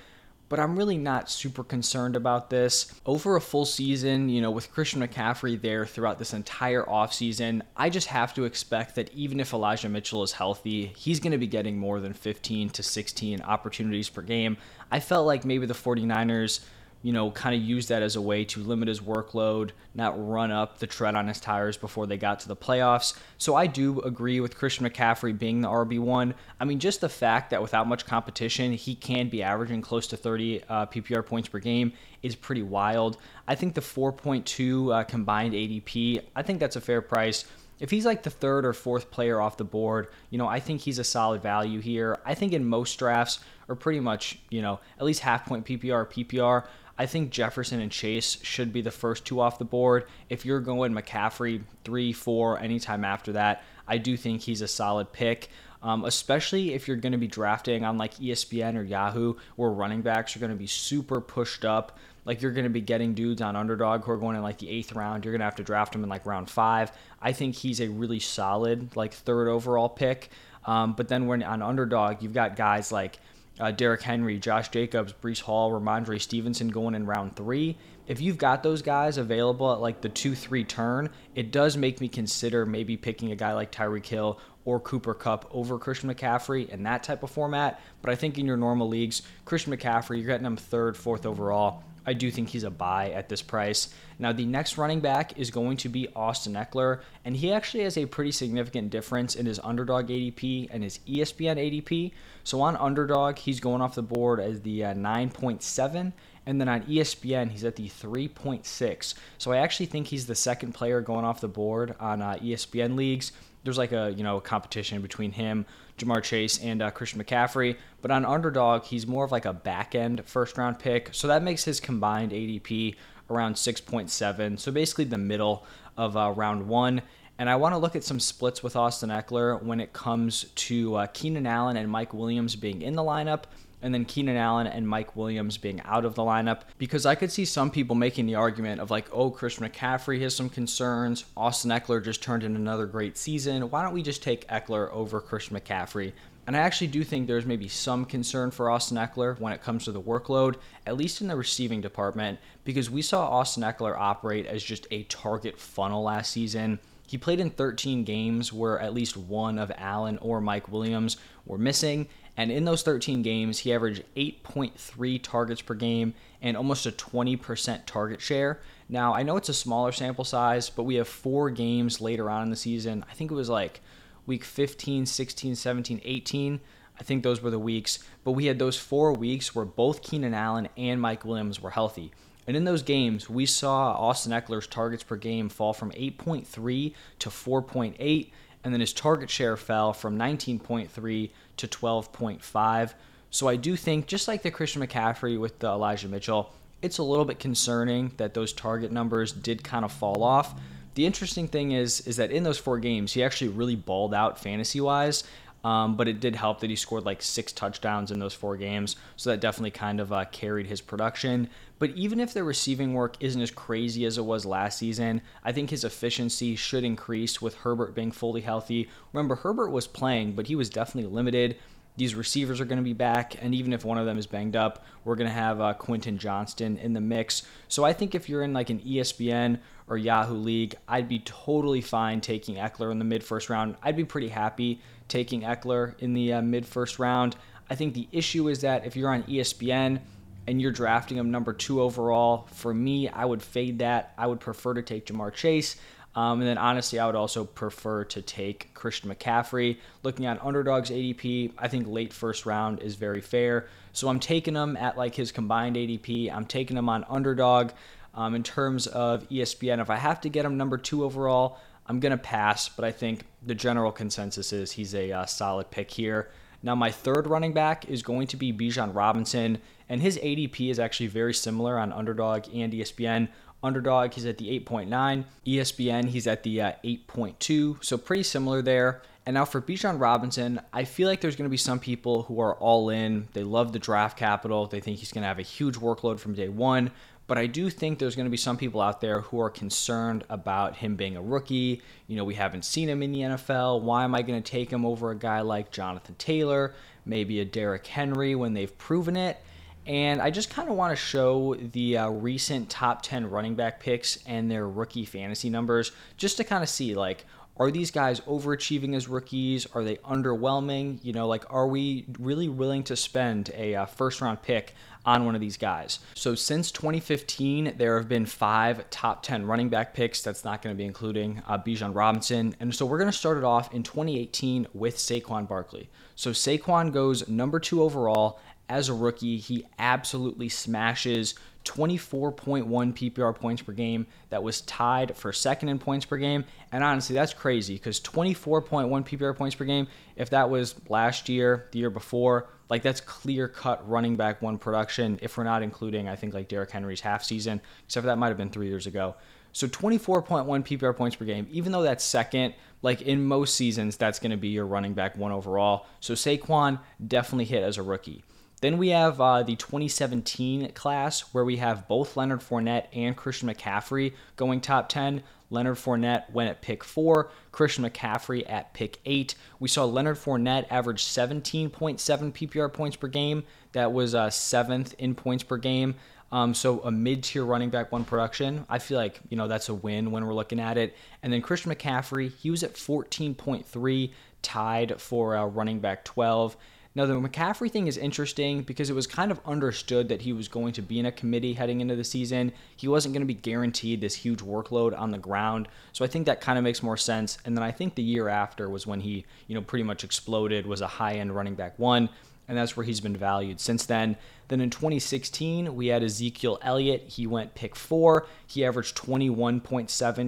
but 0.49 0.61
I'm 0.61 0.77
really 0.77 0.99
not 0.99 1.31
super 1.31 1.65
concerned 1.65 2.17
about 2.17 2.51
this. 2.51 2.93
Over 3.05 3.37
a 3.37 3.41
full 3.41 3.65
season, 3.65 4.29
you 4.29 4.41
know, 4.41 4.51
with 4.51 4.73
Christian 4.73 5.01
McCaffrey 5.01 5.61
there 5.61 5.87
throughout 5.87 6.19
this 6.19 6.33
entire 6.33 6.85
offseason, 6.85 7.63
I 7.77 7.91
just 7.91 8.09
have 8.09 8.35
to 8.35 8.45
expect 8.45 8.95
that 8.95 9.13
even 9.13 9.41
if 9.41 9.53
Elijah 9.53 9.89
Mitchell 9.89 10.23
is 10.23 10.33
healthy, 10.33 10.87
he's 10.97 11.21
going 11.21 11.33
to 11.33 11.39
be 11.39 11.47
getting 11.47 11.79
more 11.79 12.01
than 12.01 12.13
15 12.13 12.71
to 12.71 12.83
16 12.83 13.41
opportunities 13.43 14.09
per 14.09 14.23
game. 14.23 14.57
I 14.91 15.01
felt 15.01 15.27
like 15.27 15.45
maybe 15.45 15.67
the 15.67 15.75
49ers 15.75 16.61
you 17.07 17.13
know, 17.13 17.31
kind 17.31 17.55
of 17.55 17.63
use 17.63 17.87
that 17.87 18.03
as 18.03 18.17
a 18.17 18.21
way 18.21 18.45
to 18.45 18.59
limit 18.59 18.89
his 18.89 18.99
workload, 18.99 19.71
not 19.95 20.15
run 20.29 20.51
up 20.51 20.81
the 20.81 20.89
tread 20.89 21.15
on 21.15 21.29
his 21.29 21.39
tires 21.39 21.77
before 21.77 22.05
they 22.05 22.17
got 22.17 22.41
to 22.41 22.49
the 22.49 22.57
playoffs. 22.57 23.17
So 23.39 23.55
I 23.55 23.69
do 23.69 24.01
agree 24.01 24.41
with 24.41 24.57
Christian 24.57 24.85
McCaffrey 24.91 25.39
being 25.39 25.61
the 25.61 25.69
RB1. 25.69 26.35
I 26.59 26.65
mean, 26.65 26.81
just 26.81 27.01
the 27.01 27.09
fact 27.09 27.51
that 27.51 27.63
without 27.63 27.87
much 27.87 28.07
competition, 28.07 28.73
he 28.73 28.97
can 28.97 29.29
be 29.29 29.41
averaging 29.41 29.83
close 29.83 30.09
to 30.09 30.17
30 30.17 30.65
uh, 30.69 30.87
PPR 30.87 31.25
points 31.25 31.49
per 31.49 31.61
game 31.61 31.93
is 32.25 32.35
pretty 32.35 32.63
wild. 32.63 33.19
I 33.47 33.55
think 33.55 33.75
the 33.75 33.83
4.2 33.83 34.93
uh, 34.93 35.05
combined 35.05 35.55
ADP, 35.55 36.23
I 36.35 36.43
think 36.43 36.59
that's 36.59 36.75
a 36.75 36.81
fair 36.81 37.03
price 37.03 37.45
if 37.79 37.91
he's 37.91 38.07
like 38.07 38.23
the 38.23 38.31
third 38.31 38.65
or 38.65 38.73
fourth 38.73 39.11
player 39.11 39.39
off 39.39 39.59
the 39.59 39.65
board, 39.65 40.09
you 40.31 40.39
know, 40.39 40.49
I 40.49 40.61
think 40.61 40.81
he's 40.81 40.99
a 40.99 41.05
solid 41.05 41.43
value 41.43 41.81
here. 41.81 42.19
I 42.25 42.35
think 42.35 42.55
in 42.55 42.65
most 42.65 42.99
drafts, 42.99 43.41
or 43.69 43.75
pretty 43.75 44.01
much, 44.01 44.39
you 44.51 44.63
know, 44.63 44.81
at 44.99 45.05
least 45.05 45.21
half 45.21 45.45
point 45.45 45.67
PPR, 45.67 46.07
PPR, 46.07 46.67
I 46.99 47.07
think 47.07 47.31
Jefferson 47.31 47.81
and 47.81 47.93
Chase 47.93 48.39
should 48.43 48.73
be 48.73 48.81
the 48.83 48.91
first 48.91 49.25
two 49.25 49.41
off 49.41 49.59
the 49.59 49.65
board. 49.65 50.07
If 50.31 50.47
you're 50.47 50.61
going 50.61 50.93
McCaffrey 50.93 51.63
three, 51.85 52.13
four, 52.13 52.59
anytime 52.59 53.05
after 53.05 53.33
that, 53.33 53.65
I 53.87 53.99
do 53.99 54.17
think 54.17 54.43
he's 54.43 54.63
a 54.63 54.69
solid 54.69 55.13
pick. 55.13 55.49
Um, 55.83 56.05
especially 56.05 56.73
if 56.73 56.89
you're 56.89 56.97
going 56.97 57.13
to 57.13 57.19
be 57.19 57.29
drafting 57.29 57.85
on 57.85 57.99
like 57.99 58.15
ESPN 58.15 58.77
or 58.77 58.83
Yahoo, 58.83 59.35
where 59.57 59.71
running 59.71 60.03
backs 60.03 60.35
are 60.35 60.41
going 60.41 60.51
to 60.51 60.57
be 60.57 60.67
super 60.67 61.21
pushed 61.21 61.65
up. 61.65 61.99
Like 62.25 62.43
you're 62.43 62.51
going 62.51 62.65
to 62.65 62.71
be 62.71 62.81
getting 62.81 63.15
dudes 63.15 63.41
on 63.41 63.55
underdog 63.55 64.03
who 64.03 64.11
are 64.11 64.17
going 64.17 64.37
in 64.37 64.43
like 64.43 64.59
the 64.59 64.69
eighth 64.69 64.93
round. 64.95 65.25
You're 65.25 65.33
going 65.33 65.41
to 65.41 65.45
have 65.45 65.57
to 65.57 65.63
draft 65.63 65.93
them 65.93 66.03
in 66.03 66.09
like 66.09 66.27
round 66.27 66.51
five. 66.51 66.91
I 67.23 67.33
think 67.33 67.55
he's 67.55 67.81
a 67.81 67.89
really 67.89 68.19
solid 68.19 68.97
like 68.97 69.13
third 69.13 69.49
overall 69.49 69.89
pick. 69.89 70.31
Um, 70.65 70.95
but 70.95 71.07
then 71.09 71.27
when 71.27 71.43
on 71.45 71.63
underdog, 71.63 72.23
you've 72.23 72.35
got 72.35 72.57
guys 72.57 72.91
like 72.91 73.21
uh, 73.59 73.71
Derrick 73.71 74.03
Henry, 74.03 74.39
Josh 74.39 74.69
Jacobs, 74.69 75.13
Breece 75.13 75.41
Hall, 75.41 75.71
Rhamondre 75.71 76.21
Stevenson 76.21 76.69
going 76.69 76.95
in 76.95 77.07
round 77.07 77.37
three. 77.37 77.77
If 78.07 78.21
you've 78.21 78.39
got 78.39 78.63
those 78.63 78.83
guys 78.83 79.19
available 79.19 79.73
at 79.73 79.81
like 79.81 80.01
the 80.01 80.09
2 80.09 80.35
3 80.35 80.65
turn, 80.65 81.11
it 81.35 81.51
does 81.51 81.77
make 81.77 82.01
me 82.01 82.09
consider 82.09 82.65
maybe 82.65 82.97
picking 82.97 83.33
a 83.33 83.37
guy 83.37 83.53
like 83.55 83.73
Tyreek 83.73 84.07
Hill 84.07 84.39
or 84.65 84.79
Cooper 84.81 85.15
Kupp 85.15 85.49
over 85.51 85.79
Christian 85.79 86.13
McCaffrey 86.13 86.69
in 86.69 86.83
that 86.85 87.03
type 87.03 87.23
of 87.23 87.31
format. 87.31 87.81
But 88.03 88.11
I 88.11 88.15
think 88.15 88.39
in 88.39 88.47
your 88.47 88.57
normal 88.57 88.89
leagues, 88.89 89.23
Christian 89.45 89.77
McCaffrey, 89.77 90.19
you're 90.19 90.27
getting 90.27 90.47
him 90.47 90.57
third, 90.57 90.97
fourth 90.97 91.27
overall. 91.27 91.83
I 92.07 92.13
do 92.13 92.31
think 92.31 92.51
he's 92.51 92.65
a 92.65 92.71
buy 92.71 93.11
at 93.11 93.29
this 93.29 93.43
price. 93.43 93.89
Now, 94.19 94.33
the 94.33 94.47
next 94.47 94.79
running 94.79 95.01
back 95.01 95.39
is 95.39 95.51
going 95.51 95.77
to 95.79 95.89
be 95.89 96.09
Austin 96.15 96.55
Ekeler, 96.55 97.01
and 97.25 97.37
he 97.37 97.53
actually 97.53 97.83
has 97.83 97.99
a 97.99 98.07
pretty 98.07 98.31
significant 98.31 98.91
difference 98.91 99.35
in 99.35 99.45
his 99.47 99.61
underdog 99.63 100.09
ADP 100.09 100.69
and 100.71 100.83
his 100.83 101.01
ESPN 101.07 101.57
ADP. 101.57 102.13
So 102.45 102.63
on 102.63 102.77
underdog, 102.77 103.39
he's 103.39 103.61
going 103.61 103.83
off 103.83 103.97
the 103.97 104.03
board 104.03 104.41
as 104.41 104.61
the 104.63 104.85
uh, 104.85 104.95
9.7, 104.95 106.13
and 106.47 106.61
then 106.61 106.69
on 106.69 106.83
ESPN, 106.83 107.51
he's 107.51 107.65
at 107.65 107.75
the 107.75 107.89
3.6. 107.89 109.15
So 109.37 109.53
I 109.53 109.59
actually 109.59 109.87
think 109.87 110.07
he's 110.07 110.27
the 110.27 110.37
second 110.37 110.73
player 110.73 111.01
going 111.01 111.25
off 111.25 111.41
the 111.41 111.49
board 111.49 111.97
on 111.99 112.23
uh, 112.23 112.37
ESPN 112.41 112.95
leagues 112.95 113.33
there's 113.67 113.79
like 113.79 113.93
a 113.93 114.15
you 114.17 114.23
know 114.25 114.39
a 114.39 114.41
competition 114.41 115.03
between 115.03 115.33
him, 115.33 115.67
Ja'Marr 115.99 116.23
Chase, 116.23 116.59
and 116.63 116.81
uh, 116.81 116.91
Christian 116.91 117.23
McCaffrey. 117.23 117.77
But 118.01 118.11
on 118.11 118.25
underdog, 118.25 118.85
he's 118.85 119.07
more 119.07 119.25
of 119.25 119.33
like 119.33 119.45
a 119.45 119.53
back 119.53 119.95
end 119.95 120.25
first 120.25 120.57
round 120.57 120.79
pick, 120.79 121.11
so 121.13 121.29
that 121.29 121.43
makes 121.43 121.65
his 121.65 121.81
combined 121.81 122.33
ADP 122.33 122.95
around 123.29 123.55
6.7. 123.55 124.59
So 124.59 124.71
basically 124.71 125.05
the 125.05 125.19
middle 125.19 125.67
of 125.97 126.17
uh, 126.17 126.33
round 126.37 126.69
one. 126.69 127.03
And 127.39 127.51
I 127.51 127.57
want 127.57 127.75
to 127.75 127.79
look 127.79 127.95
at 127.97 128.05
some 128.05 128.19
splits 128.19 128.63
with 128.63 128.77
Austin 128.77 129.11
Ekeler 129.11 129.63
when 129.63 129.81
it 129.81 129.93
comes 129.93 130.45
to 130.55 130.95
uh, 130.95 131.07
Keenan 131.09 131.47
Allen 131.47 131.77
and 131.77 131.91
Mike 131.91 132.15
Williams 132.15 132.57
being 132.57 132.81
in 132.81 132.95
the 132.95 133.03
lineup 133.03 133.43
and 133.83 133.93
then 133.93 134.05
Keenan 134.05 134.37
Allen 134.37 134.67
and 134.67 134.89
Mike 134.89 135.15
Williams 135.17 135.59
being 135.59 135.81
out 135.85 136.05
of 136.05 136.15
the 136.15 136.23
lineup 136.23 136.63
because 136.79 137.07
I 137.07 137.15
could 137.15 137.31
see 137.31 137.45
some 137.45 137.71
people 137.71 137.95
making 137.95 138.27
the 138.27 138.35
argument 138.35 138.81
of 138.81 138.91
like, 138.91 139.07
oh, 139.13 139.31
Christian 139.31 139.69
McCaffrey 139.69 140.21
has 140.23 140.35
some 140.35 140.49
concerns. 140.49 141.25
Austin 141.37 141.71
Ekeler 141.71 142.03
just 142.03 142.23
turned 142.23 142.43
in 142.43 142.57
another 142.57 142.87
great 142.87 143.17
season. 143.17 143.71
Why 143.71 143.83
don't 143.83 143.95
we 143.95 144.03
just 144.03 144.23
take 144.23 144.49
Ekeler 144.49 144.91
over 144.93 145.21
Christian 145.21 145.59
McCaffrey? 145.59 146.13
And 146.47 146.57
I 146.57 146.61
actually 146.61 146.87
do 146.87 147.03
think 147.03 147.27
there's 147.27 147.45
maybe 147.45 147.67
some 147.67 148.05
concern 148.05 148.53
for 148.53 148.71
Austin 148.71 148.97
Ekeler 148.97 149.39
when 149.41 149.53
it 149.53 149.63
comes 149.63 149.85
to 149.85 149.93
the 149.93 150.01
workload, 150.01 150.55
at 150.87 150.97
least 150.97 151.21
in 151.21 151.27
the 151.27 151.35
receiving 151.35 151.81
department, 151.81 152.39
because 152.65 152.89
we 152.89 153.03
saw 153.03 153.29
Austin 153.29 153.65
Ekeler 153.65 153.99
operate 153.99 154.47
as 154.47 154.63
just 154.63 154.87
a 154.93 155.03
target 155.05 155.59
funnel 155.59 156.05
last 156.05 156.31
season. 156.31 156.79
He 157.09 157.19
played 157.19 157.41
in 157.41 157.51
13 157.51 158.05
games 158.05 158.53
where 158.53 158.79
at 158.81 158.95
least 158.95 159.17
one 159.17 159.59
of 159.59 159.73
Allen 159.77 160.19
or 160.19 160.41
Mike 160.41 160.71
Williams 160.71 161.17
were 161.47 161.59
missing, 161.59 162.09
and 162.37 162.53
in 162.53 162.65
those 162.65 162.83
13 162.83 163.23
games, 163.23 163.61
he 163.61 163.73
averaged 163.73 164.03
8.3 164.17 165.23
targets 165.23 165.63
per 165.63 165.75
game 165.75 166.15
and 166.43 166.57
almost 166.57 166.85
a 166.85 166.93
20% 166.93 167.87
target 167.87 168.21
share. 168.21 168.61
Now, 168.89 169.15
I 169.15 169.23
know 169.23 169.37
it's 169.37 169.49
a 169.49 169.55
smaller 169.55 169.91
sample 169.91 170.25
size, 170.25 170.69
but 170.69 170.83
we 170.83 170.97
have 170.97 171.09
four 171.09 171.51
games 171.51 172.01
later 172.01 172.29
on 172.29 172.43
in 172.43 172.51
the 172.51 172.57
season. 172.57 173.05
I 173.11 173.15
think 173.15 173.31
it 173.31 173.35
was 173.35 173.49
like 173.49 173.81
week 174.27 174.45
15, 174.45 175.07
16, 175.07 175.55
17, 175.55 176.01
18. 176.05 176.61
I 176.99 177.03
think 177.03 177.23
those 177.23 177.41
were 177.41 177.51
the 177.51 177.59
weeks. 177.59 178.01
But 178.23 178.33
we 178.33 178.47
had 178.47 178.59
those 178.59 178.77
four 178.77 179.13
weeks 179.13 179.55
where 179.55 179.65
both 179.65 180.03
Keenan 180.03 180.35
Allen 180.35 180.69
and 180.77 181.01
Mike 181.01 181.25
Williams 181.25 181.61
were 181.61 181.71
healthy. 181.71 182.13
And 182.47 182.57
in 182.57 182.65
those 182.65 182.83
games, 182.83 183.29
we 183.29 183.45
saw 183.45 183.93
Austin 183.93 184.33
Ekeler's 184.33 184.67
targets 184.67 185.03
per 185.03 185.17
game 185.17 185.49
fall 185.49 185.73
from 185.73 185.91
8.3 185.93 186.95
to 187.19 187.29
4.8 187.29 188.31
and 188.67 188.75
then 188.75 188.81
his 188.81 188.93
target 188.93 189.31
share 189.31 189.57
fell 189.57 189.93
from 189.93 190.19
19.3 190.19 191.31
to 191.57 191.69
12.5. 191.69 192.95
So 193.31 193.47
I 193.47 193.55
do 193.55 193.77
think, 193.77 194.09
just 194.09 194.27
like 194.27 194.43
the 194.43 194.51
Christian 194.51 194.83
McCaffrey 194.83 195.39
with 195.39 195.61
the 195.61 195.69
Elijah 195.69 196.09
Mitchell, 196.09 196.53
it's 196.83 196.99
a 196.99 197.05
little 197.05 197.25
bit 197.25 197.39
concerning 197.39 198.11
that 198.17 198.35
those 198.35 198.53
target 198.53 198.91
numbers 198.91 199.31
did 199.31 199.63
kind 199.63 199.85
of 199.85 199.93
fall 199.93 200.25
off. 200.25 200.61
The 200.97 201.07
interesting 201.07 201.47
thing 201.47 201.71
is, 201.71 202.01
is 202.09 202.17
that 202.17 202.33
in 202.33 202.43
those 202.43 202.59
four 202.59 202.81
games, 202.81 203.13
he 203.13 203.23
actually 203.23 203.51
really 203.51 203.77
balled 203.77 204.13
out 204.13 204.37
fantasy 204.37 204.81
wise. 204.81 205.23
Um, 205.67 205.97
but 205.97 206.07
it 206.07 206.21
did 206.21 206.37
help 206.37 206.61
that 206.61 206.71
he 206.71 206.77
scored 206.77 207.05
like 207.05 207.21
six 207.21 207.51
touchdowns 207.51 208.13
in 208.13 208.21
those 208.21 208.35
four 208.35 208.57
games. 208.57 208.95
So 209.17 209.31
that 209.31 209.41
definitely 209.41 209.73
kind 209.73 209.99
of 209.99 210.13
uh, 210.13 210.25
carried 210.27 210.69
his 210.69 210.81
production. 210.81 211.51
But 211.81 211.91
even 211.97 212.21
if 212.21 212.33
the 212.33 212.45
receiving 212.45 212.95
work 212.95 213.17
isn't 213.19 213.43
as 213.43 213.51
crazy 213.51 214.05
as 214.05 214.17
it 214.17 214.25
was 214.25 214.47
last 214.47 214.79
season, 214.79 215.23
I 215.43 215.51
think 215.51 215.71
his 215.71 215.83
efficiency 215.83 216.55
should 216.55 216.85
increase 216.85 217.43
with 217.43 217.57
Herbert 217.57 217.97
being 217.97 218.13
fully 218.13 218.43
healthy. 218.43 218.89
Remember, 219.13 219.35
Herbert 219.35 219.71
was 219.71 219.89
playing, 219.89 220.35
but 220.35 220.47
he 220.47 220.55
was 220.55 220.71
definitely 220.71 221.11
limited. 221.11 221.57
These 221.97 222.15
receivers 222.15 222.61
are 222.61 222.65
going 222.65 222.79
to 222.79 222.85
be 222.85 222.93
back, 222.93 223.43
and 223.43 223.53
even 223.53 223.73
if 223.73 223.85
one 223.85 223.99
of 223.99 224.07
them 224.07 224.19
is 224.19 224.27
banged 224.29 224.55
up, 224.55 224.85
we're 225.05 225.17
going 225.17 225.29
to 225.29 225.35
have 225.35 225.61
uh, 225.61 225.75
Quentin 225.75 226.17
Johnston 226.17 226.77
in 226.77 226.93
the 226.93 227.01
mix. 227.01 227.43
So 227.67 227.83
I 227.85 227.93
think 227.93 228.15
if 228.15 228.29
you're 228.29 228.43
in 228.43 228.53
like 228.53 228.71
an 228.71 228.79
ESPN 228.81 229.59
or 229.89 229.97
Yahoo 229.97 230.35
league, 230.35 230.75
I'd 230.89 231.09
be 231.09 231.21
totally 231.21 231.81
fine 231.81 232.21
taking 232.21 232.57
Ekeler 232.57 232.91
in 232.91 232.99
the 232.99 233.05
mid 233.05 233.23
first 233.23 233.51
round. 233.51 233.77
I'd 233.83 233.97
be 233.97 234.05
pretty 234.05 234.29
happy 234.29 234.81
taking 235.09 235.43
Ekeler 235.43 235.95
in 236.01 236.15
the 236.15 236.35
uh, 236.35 236.43
mid 236.43 236.67
first 236.67 236.99
round. 236.99 237.37
I 237.71 237.75
think 237.75 237.95
the 237.95 238.09
issue 238.13 238.49
is 238.49 238.61
that 238.61 238.87
if 238.87 238.97
you're 238.97 239.11
on 239.11 239.23
ESPN 239.25 240.01
and 240.47 240.63
you're 240.63 240.73
drafting 240.73 241.19
him 241.19 241.31
number 241.31 241.53
two 241.53 241.81
overall, 241.81 242.47
for 242.53 242.73
me, 242.73 243.09
I 243.09 243.25
would 243.25 243.43
fade 243.43 243.81
that. 243.81 244.15
I 244.17 244.27
would 244.27 244.41
prefer 244.41 244.75
to 244.75 244.83
take 244.83 245.07
Ja'Marr 245.07 245.33
Chase. 245.33 245.77
Um, 246.15 246.41
and 246.41 246.49
then 246.49 246.57
honestly, 246.57 246.99
I 246.99 247.07
would 247.07 247.15
also 247.15 247.45
prefer 247.45 248.05
to 248.05 248.23
take 248.23 248.73
Christian 248.73 249.15
McCaffrey. 249.15 249.77
Looking 250.03 250.25
at 250.25 250.43
underdogs 250.43 250.89
ADP, 250.91 251.53
I 251.59 251.69
think 251.69 251.87
late 251.87 252.13
first 252.13 252.47
round 252.47 252.81
is 252.81 252.95
very 252.95 253.21
fair. 253.21 253.69
So 253.93 254.09
I'm 254.09 254.19
taking 254.19 254.55
him 254.55 254.79
at 254.79 254.97
like 254.97 255.15
his 255.15 255.31
combined 255.31 255.77
ADP. 255.77 256.33
I'm 256.35 256.47
taking 256.47 256.77
him 256.77 256.89
on 256.89 257.05
underdog. 257.09 257.73
Um, 258.17 258.35
in 258.35 258.43
terms 258.43 258.87
of 258.87 259.29
ESPN, 259.29 259.81
if 259.81 259.91
I 259.91 259.97
have 259.97 260.21
to 260.23 260.29
get 260.29 260.45
him 260.45 260.57
number 260.57 260.79
two 260.79 261.05
overall, 261.05 261.59
I'm 261.87 262.01
going 262.01 262.13
to 262.13 262.19
pass, 262.19 262.69
but 262.69 262.85
I 262.85 262.91
think 262.91 263.25
the 263.45 263.55
general 263.55 263.93
consensus 263.93 264.53
is 264.53 264.73
he's 264.73 264.95
a 264.95 265.13
uh, 265.13 265.27
solid 265.27 265.71
pick 265.71 265.91
here. 265.91 266.31
Now, 266.63 266.75
my 266.75 266.91
third 266.91 267.27
running 267.27 267.53
back 267.53 267.89
is 267.89 268.03
going 268.03 268.27
to 268.29 268.37
be 268.37 268.53
Bijan 268.53 268.95
Robinson, 268.95 269.59
and 269.89 270.01
his 270.01 270.19
ADP 270.19 270.71
is 270.71 270.79
actually 270.79 271.07
very 271.09 271.35
similar 271.35 271.79
on 271.79 271.93
Underdog 271.93 272.47
and 272.53 272.73
ESPN. 272.73 273.29
Underdog, 273.63 274.15
he's 274.15 274.27
at 274.27 274.39
the 274.39 274.59
8.9. 274.61 275.25
ESPN, 275.47 276.09
he's 276.09 276.27
at 276.27 276.43
the 276.43 276.61
uh, 276.61 276.73
8.2. 276.83 277.85
So 277.85 277.99
pretty 277.99 278.23
similar 278.23 278.63
there. 278.63 279.03
And 279.27 279.35
now 279.35 279.45
for 279.45 279.61
Bijan 279.61 280.01
Robinson, 280.01 280.61
I 280.73 280.85
feel 280.85 281.09
like 281.09 281.21
there's 281.21 281.35
going 281.35 281.49
to 281.49 281.51
be 281.51 281.57
some 281.57 281.81
people 281.81 282.23
who 282.23 282.41
are 282.41 282.55
all 282.55 282.91
in. 282.91 283.27
They 283.33 283.43
love 283.43 283.73
the 283.73 283.81
draft 283.81 284.17
capital. 284.17 284.67
They 284.67 284.79
think 284.79 284.99
he's 284.99 285.13
going 285.13 285.23
to 285.23 285.29
have 285.29 285.41
a 285.41 285.43
huge 285.43 285.77
workload 285.77 286.21
from 286.21 286.35
day 286.35 286.49
one. 286.49 286.93
But 287.27 287.39
I 287.39 287.47
do 287.47 287.71
think 287.71 287.99
there's 287.99 288.15
going 288.15 288.27
to 288.27 288.31
be 288.31 288.37
some 288.37 288.57
people 288.57 288.81
out 288.81 289.01
there 289.01 289.21
who 289.21 289.41
are 289.41 289.51
concerned 289.51 290.25
about 290.29 290.77
him 290.77 290.95
being 290.95 291.17
a 291.17 291.23
rookie. 291.23 291.83
You 292.07 292.17
know, 292.17 292.25
we 292.25 292.35
haven't 292.35 292.65
seen 292.65 292.89
him 292.89 293.03
in 293.03 293.13
the 293.13 293.21
NFL. 293.21 293.83
Why 293.83 294.05
am 294.05 294.15
I 294.15 294.23
going 294.23 294.41
to 294.41 294.51
take 294.51 294.71
him 294.71 294.87
over 294.87 295.11
a 295.11 295.17
guy 295.17 295.41
like 295.41 295.73
Jonathan 295.73 296.15
Taylor, 296.19 296.75
maybe 297.05 297.41
a 297.41 297.45
Derrick 297.45 297.87
Henry 297.87 298.35
when 298.35 298.55
they've 298.55 298.77
proven 298.79 299.17
it? 299.17 299.39
And 299.87 300.21
I 300.21 300.31
just 300.31 300.51
kind 300.51 300.69
of 300.69 300.75
want 300.75 300.91
to 300.93 300.97
show 300.97 301.55
the 301.55 301.99
uh, 301.99 302.11
recent 302.11 302.69
top 302.69 303.03
10 303.03 303.31
running 303.31 303.55
back 303.55 303.79
picks 303.79 304.19
and 304.27 304.51
their 304.51 304.69
rookie 304.69 305.05
fantasy 305.05 305.49
numbers 305.49 305.93
just 306.17 306.37
to 306.39 306.45
kind 306.45 306.63
of 306.63 306.69
see 306.69 306.95
like, 306.95 307.25
are 307.59 307.71
these 307.71 307.91
guys 307.91 308.21
overachieving 308.21 308.95
as 308.95 309.09
rookies? 309.09 309.67
Are 309.75 309.83
they 309.83 309.97
underwhelming? 309.97 310.99
You 311.03 311.13
know, 311.13 311.27
like, 311.27 311.45
are 311.51 311.67
we 311.67 312.05
really 312.19 312.49
willing 312.49 312.83
to 312.85 312.97
spend 312.97 313.51
a 313.55 313.75
uh, 313.75 313.87
first 313.87 314.21
round 314.21 314.43
pick 314.43 314.75
on 315.07 315.25
one 315.25 315.35
of 315.35 315.41
these 315.41 315.57
guys? 315.57 316.01
So, 316.15 316.35
since 316.35 316.71
2015, 316.71 317.75
there 317.79 317.97
have 317.97 318.09
been 318.09 318.27
five 318.27 318.89
top 318.91 319.23
10 319.23 319.47
running 319.47 319.71
back 319.71 319.95
picks. 319.95 320.21
That's 320.23 320.45
not 320.45 320.61
going 320.61 320.75
to 320.75 320.79
be 320.79 320.85
including 320.85 321.43
uh, 321.47 321.59
Bijan 321.59 321.95
Robinson. 321.95 322.55
And 322.61 322.75
so, 322.75 322.85
we're 322.85 322.99
going 322.99 323.11
to 323.11 323.17
start 323.17 323.39
it 323.39 323.45
off 323.45 323.73
in 323.73 323.83
2018 323.83 324.67
with 324.75 324.97
Saquon 324.97 325.49
Barkley. 325.49 325.89
So, 326.15 326.33
Saquon 326.33 326.93
goes 326.93 327.27
number 327.27 327.59
two 327.59 327.83
overall. 327.83 328.39
As 328.69 328.89
a 328.89 328.95
rookie, 328.95 329.39
he 329.39 329.65
absolutely 329.79 330.49
smashes 330.49 331.37
24.1 331.67 332.65
PPR 332.67 333.35
points 333.35 333.61
per 333.61 333.73
game. 333.73 334.07
That 334.31 334.43
was 334.43 334.63
tied 334.63 335.17
for 335.17 335.33
second 335.33 335.69
in 335.69 335.79
points 335.79 336.07
per 336.07 336.17
game. 336.17 336.45
And 336.73 336.83
honestly, 336.83 337.15
that's 337.15 337.35
crazy 337.35 337.75
because 337.75 338.01
24.1 338.01 338.89
PPR 338.89 339.37
points 339.37 339.57
per 339.57 339.65
game, 339.65 339.89
if 340.15 340.31
that 340.31 340.49
was 340.49 340.77
last 340.89 341.29
year, 341.29 341.67
the 341.73 341.81
year 341.81 341.91
before, 341.91 342.49
like 342.71 342.83
that's 342.83 343.01
clear 343.01 343.49
cut 343.49 343.89
running 343.89 344.17
back 344.17 344.41
one 344.41 344.59
production. 344.59 345.19
If 345.21 345.37
we're 345.37 345.45
not 345.45 345.63
including, 345.63 346.09
I 346.09 346.17
think 346.17 346.35
like 346.35 346.49
Derrick 346.49 346.71
Henry's 346.71 347.01
half 347.01 347.25
season, 347.25 347.61
except 347.85 348.03
for 348.03 348.07
that 348.09 348.19
might 348.19 348.29
have 348.29 348.39
been 348.39 348.51
three 348.51 348.69
years 348.69 348.87
ago. 348.87 349.17
So 349.53 349.67
24.1 349.67 350.47
PPR 350.47 350.95
points 350.95 351.17
per 351.17 351.25
game, 351.25 351.47
even 351.51 351.73
though 351.73 351.83
that's 351.83 352.05
second, 352.05 352.55
like 352.83 353.03
in 353.03 353.25
most 353.25 353.55
seasons, 353.55 353.97
that's 353.97 354.19
going 354.19 354.31
to 354.31 354.37
be 354.37 354.49
your 354.49 354.67
running 354.67 354.93
back 354.95 355.17
one 355.17 355.33
overall. 355.33 355.87
So 356.01 356.15
Saquon 356.15 356.79
definitely 357.07 357.47
hit 357.47 357.63
as 357.63 357.79
a 357.79 357.83
rookie. 357.83 358.23
Then 358.67 358.79
we 358.79 358.89
have 358.89 359.21
uh, 359.21 359.45
the 359.45 359.55
2017 359.55 360.73
class 360.73 361.21
where 361.33 361.45
we 361.45 361.59
have 361.59 361.87
both 361.87 362.17
Leonard 362.17 362.41
Fournette 362.41 362.87
and 362.93 363.17
Christian 363.17 363.49
McCaffrey 363.49 364.13
going 364.35 364.61
top 364.61 364.89
10. 364.89 365.23
Leonard 365.51 365.77
Fournette 365.77 366.29
went 366.33 366.51
at 366.51 366.63
pick 366.63 366.83
four, 366.83 367.31
Christian 367.53 367.85
McCaffrey 367.85 368.43
at 368.51 368.75
pick 368.75 368.99
eight. 369.07 369.37
We 369.61 369.69
saw 369.69 369.85
Leonard 369.85 370.17
Fournette 370.17 370.67
average 370.69 371.05
17.7 371.05 371.71
PPR 371.71 372.73
points 372.73 372.97
per 372.97 373.07
game. 373.07 373.45
That 373.71 373.93
was 373.93 374.17
uh, 374.17 374.31
seventh 374.31 374.97
in 374.99 375.15
points 375.15 375.45
per 375.45 375.59
game. 375.59 375.95
Um, 376.33 376.53
so 376.53 376.81
a 376.81 376.91
mid-tier 376.91 377.45
running 377.45 377.71
back 377.71 377.93
one 377.93 378.05
production. 378.05 378.67
I 378.69 378.81
feel 378.81 378.99
like 378.99 379.21
you 379.29 379.37
know 379.37 379.47
that's 379.47 379.69
a 379.69 379.75
win 379.75 380.11
when 380.11 380.27
we're 380.27 380.35
looking 380.35 380.59
at 380.59 380.77
it. 380.77 380.97
And 381.23 381.33
then 381.33 381.41
Christian 381.41 381.73
McCaffrey, 381.73 382.33
he 382.33 382.51
was 382.51 382.65
at 382.65 382.75
14.3, 382.75 384.11
tied 384.43 385.01
for 385.01 385.37
uh, 385.37 385.47
running 385.47 385.79
back 385.79 386.05
12. 386.05 386.57
Now, 386.97 387.05
the 387.05 387.13
McCaffrey 387.13 387.71
thing 387.71 387.89
is 387.89 387.99
interesting 387.99 388.63
because 388.63 388.89
it 388.89 388.95
was 388.95 389.07
kind 389.07 389.31
of 389.31 389.39
understood 389.45 390.09
that 390.09 390.23
he 390.23 390.33
was 390.33 390.49
going 390.49 390.73
to 390.73 390.81
be 390.81 390.99
in 390.99 391.05
a 391.05 391.13
committee 391.13 391.53
heading 391.53 391.83
into 391.83 391.95
the 391.95 392.03
season. 392.03 392.53
He 392.75 392.89
wasn't 392.89 393.13
going 393.13 393.21
to 393.21 393.27
be 393.27 393.35
guaranteed 393.35 394.01
this 394.01 394.15
huge 394.15 394.39
workload 394.39 394.99
on 394.99 395.11
the 395.11 395.19
ground. 395.19 395.69
So 395.93 396.07
I 396.07 396.09
think 396.09 396.25
that 396.25 396.41
kind 396.41 396.57
of 396.57 396.65
makes 396.65 396.83
more 396.83 396.97
sense. 396.97 397.37
And 397.45 397.55
then 397.55 397.63
I 397.63 397.71
think 397.71 397.97
the 397.97 398.03
year 398.03 398.29
after 398.29 398.71
was 398.71 398.87
when 398.87 399.01
he, 399.01 399.27
you 399.47 399.55
know, 399.55 399.61
pretty 399.61 399.83
much 399.83 400.05
exploded, 400.05 400.65
was 400.65 400.81
a 400.81 400.87
high 400.87 401.17
end 401.17 401.37
running 401.37 401.55
back 401.55 401.79
one. 401.79 402.09
And 402.49 402.57
that's 402.57 402.79
where 402.79 402.87
he's 402.87 403.01
been 403.01 403.17
valued 403.17 403.61
since 403.61 403.85
then. 403.85 404.17
Then 404.49 404.63
in 404.63 404.71
2016, 404.71 405.75
we 405.75 405.89
had 405.89 406.03
Ezekiel 406.03 406.59
Elliott. 406.63 407.03
He 407.09 407.27
went 407.27 407.55
pick 407.55 407.77
four. 407.77 408.27
He 408.47 408.65
averaged 408.65 408.97
21.7 408.97 409.61